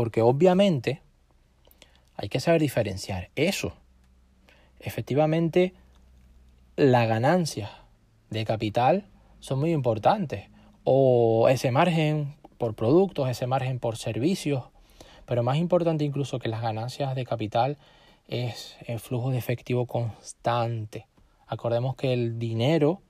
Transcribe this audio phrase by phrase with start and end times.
[0.00, 1.02] Porque obviamente
[2.16, 3.74] hay que saber diferenciar eso.
[4.78, 5.74] Efectivamente,
[6.74, 7.68] las ganancias
[8.30, 9.04] de capital
[9.40, 10.48] son muy importantes.
[10.84, 14.64] O ese margen por productos, ese margen por servicios.
[15.26, 17.76] Pero más importante incluso que las ganancias de capital
[18.26, 21.08] es el flujo de efectivo constante.
[21.46, 23.02] Acordemos que el dinero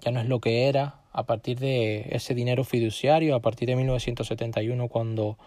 [0.00, 3.76] ya no es lo que era a partir de ese dinero fiduciario, a partir de
[3.76, 5.38] 1971, cuando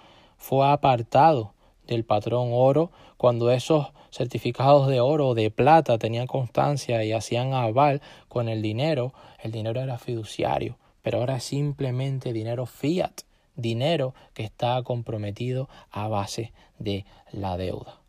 [0.42, 1.54] fue apartado
[1.86, 7.54] del patrón oro, cuando esos certificados de oro o de plata tenían constancia y hacían
[7.54, 13.22] aval con el dinero, el dinero era fiduciario, pero ahora es simplemente dinero fiat,
[13.56, 18.02] dinero que está comprometido a base de la deuda.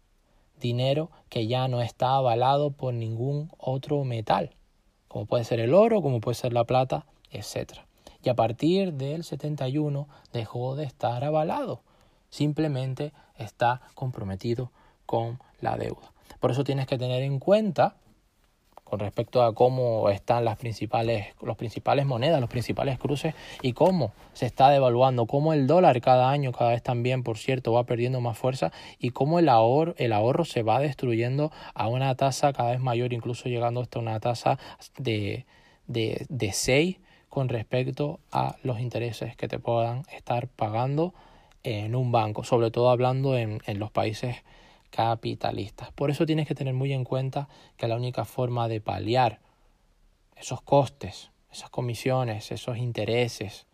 [0.59, 4.55] Dinero que ya no está avalado por ningún otro metal,
[5.07, 7.81] como puede ser el oro, como puede ser la plata, etc.
[8.25, 11.83] Y a partir del 71 dejó de estar avalado,
[12.33, 14.73] simplemente está comprometido
[15.05, 16.13] con la deuda.
[16.41, 17.95] Por eso tienes que tener en cuenta
[18.85, 24.13] con respecto a cómo están las principales, los principales monedas, los principales cruces y cómo
[24.33, 28.21] se está devaluando, cómo el dólar cada año, cada vez también, por cierto, va perdiendo
[28.21, 32.73] más fuerza y cómo el ahorro, el ahorro se va destruyendo a una tasa cada
[32.73, 34.59] vez mayor, incluso llegando hasta una tasa
[34.99, 35.47] de,
[35.87, 41.15] de, de 6 con respecto a los intereses que te puedan estar pagando
[41.63, 44.37] en un banco, sobre todo hablando en, en los países
[44.91, 45.91] capitalistas.
[45.93, 49.41] Por eso tienes que tener muy en cuenta que la única forma de paliar
[50.37, 53.67] esos costes, esas comisiones, esos intereses,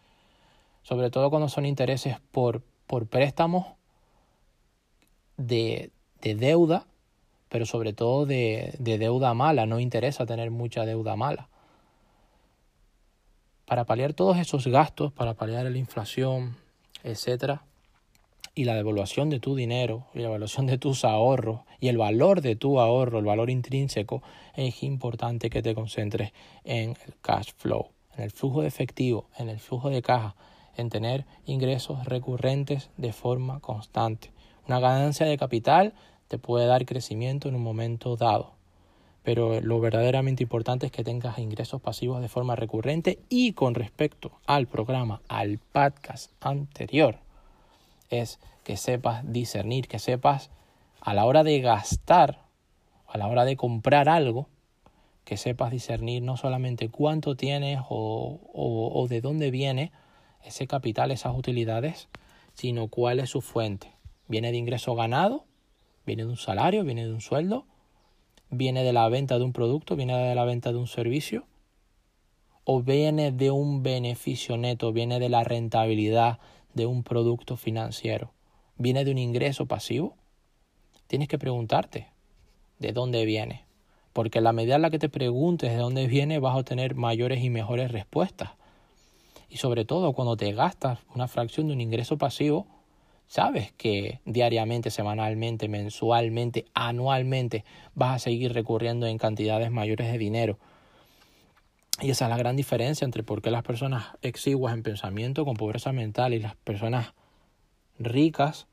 [0.82, 3.66] sobre todo cuando son intereses por, por préstamos
[5.36, 6.86] de, de deuda,
[7.48, 11.48] pero sobre todo de, de deuda mala, no interesa tener mucha deuda mala.
[13.64, 16.56] Para paliar todos esos gastos, para paliar la inflación,
[17.02, 17.62] etcétera,
[18.58, 22.40] y la devaluación de tu dinero y la devaluación de tus ahorros y el valor
[22.40, 24.20] de tu ahorro, el valor intrínseco,
[24.56, 26.32] es importante que te concentres
[26.64, 30.34] en el cash flow, en el flujo de efectivo, en el flujo de caja,
[30.76, 34.32] en tener ingresos recurrentes de forma constante.
[34.66, 35.94] Una ganancia de capital
[36.26, 38.54] te puede dar crecimiento en un momento dado,
[39.22, 44.32] pero lo verdaderamente importante es que tengas ingresos pasivos de forma recurrente y con respecto
[44.46, 47.20] al programa, al podcast anterior,
[48.10, 50.50] es que sepas discernir, que sepas
[51.00, 52.42] a la hora de gastar,
[53.06, 54.48] a la hora de comprar algo,
[55.24, 59.92] que sepas discernir no solamente cuánto tienes o, o, o de dónde viene
[60.42, 62.08] ese capital, esas utilidades,
[62.54, 63.92] sino cuál es su fuente.
[64.26, 65.44] ¿Viene de ingreso ganado?
[66.06, 66.84] ¿Viene de un salario?
[66.84, 67.66] ¿Viene de un sueldo?
[68.50, 69.96] ¿Viene de la venta de un producto?
[69.96, 71.44] ¿Viene de la venta de un servicio?
[72.64, 74.92] ¿O viene de un beneficio neto?
[74.92, 76.38] ¿Viene de la rentabilidad
[76.78, 78.32] de un producto financiero?
[78.76, 80.16] ¿Viene de un ingreso pasivo?
[81.08, 82.06] Tienes que preguntarte
[82.78, 83.66] de dónde viene.
[84.12, 87.42] Porque la medida en la que te preguntes de dónde viene vas a obtener mayores
[87.42, 88.50] y mejores respuestas.
[89.50, 92.68] Y sobre todo cuando te gastas una fracción de un ingreso pasivo,
[93.26, 97.64] sabes que diariamente, semanalmente, mensualmente, anualmente
[97.94, 100.58] vas a seguir recurriendo en cantidades mayores de dinero.
[102.00, 105.56] Y esa es la gran diferencia entre por qué las personas exiguas en pensamiento con
[105.56, 107.12] pobreza mental y las personas
[107.98, 108.68] ricas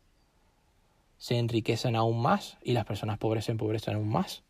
[1.17, 4.43] se enriquecen aún más y las personas pobres se empobrecen aún más.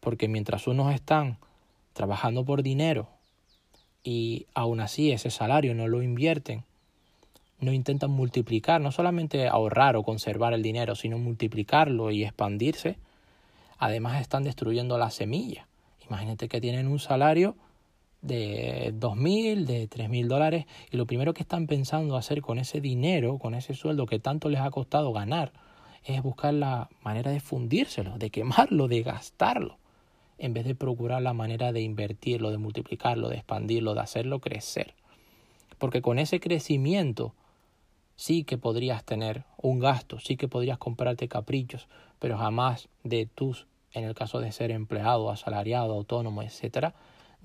[0.00, 1.38] Porque mientras unos están
[1.94, 3.08] trabajando por dinero
[4.04, 6.64] y aún así ese salario no lo invierten,
[7.60, 12.98] no intentan multiplicar, no solamente ahorrar o conservar el dinero, sino multiplicarlo y expandirse,
[13.78, 15.66] además están destruyendo la semilla.
[16.06, 17.56] Imagínate que tienen un salario
[18.22, 22.58] de dos mil, de tres mil dólares y lo primero que están pensando hacer con
[22.58, 25.52] ese dinero, con ese sueldo que tanto les ha costado ganar,
[26.04, 29.78] es buscar la manera de fundírselo, de quemarlo, de gastarlo,
[30.38, 34.94] en vez de procurar la manera de invertirlo, de multiplicarlo, de expandirlo, de hacerlo crecer.
[35.78, 37.34] Porque con ese crecimiento
[38.14, 41.88] sí que podrías tener un gasto, sí que podrías comprarte caprichos,
[42.18, 46.94] pero jamás de tus, en el caso de ser empleado, asalariado, autónomo, etcétera,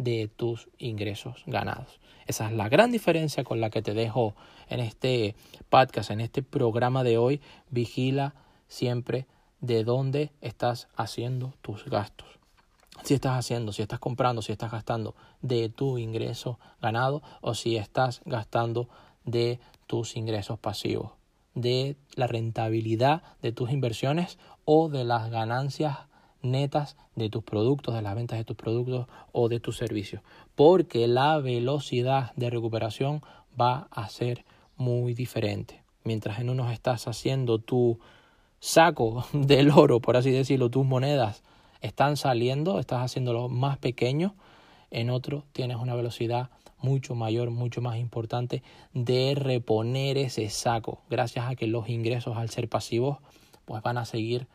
[0.04, 2.00] de tus ingresos ganados.
[2.26, 4.36] Esa es la gran diferencia con la que te dejo
[4.70, 5.36] en este
[5.70, 7.42] podcast, en este programa de hoy.
[7.70, 8.34] Vigila
[8.68, 9.28] siempre
[9.60, 12.28] de dónde estás haciendo tus gastos.
[13.04, 17.78] Si estás haciendo, si estás comprando, si estás gastando de tu ingreso ganado o si
[17.78, 18.90] estás gastando
[19.24, 21.12] de tus ingresos pasivos,
[21.54, 25.98] de la rentabilidad de tus inversiones o de las ganancias
[26.42, 30.22] netas de tus productos, de las ventas de tus productos o de tus servicios,
[30.56, 33.22] porque la velocidad de recuperación
[33.60, 34.46] va a ser
[34.78, 35.84] muy diferente.
[36.04, 38.00] mientras en unos estás haciendo tu
[38.60, 41.44] saco del oro, por así decirlo, tus monedas
[41.82, 44.36] están saliendo, estás haciéndolo más pequeño,
[44.90, 46.50] en otro tienes una velocidad
[46.80, 48.64] mucho mayor, mucho más importante
[48.94, 53.20] de reponer ese saco, gracias a que los ingresos al ser pasivos
[53.66, 54.48] pues van a seguir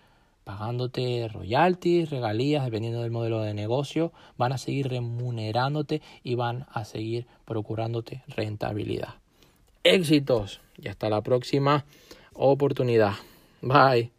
[0.46, 6.84] pagándote royalties, regalías, dependiendo del modelo de negocio, van a seguir remunerándote y van a
[6.84, 9.16] seguir procurándote rentabilidad.
[9.82, 11.84] Éxitos y hasta la próxima
[12.32, 13.14] oportunidad.
[13.60, 14.16] Bye.